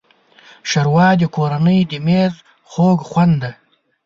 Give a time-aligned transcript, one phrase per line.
[0.69, 2.33] ښوروا د کورنۍ د مېز
[2.71, 3.51] خوږ خوند دی.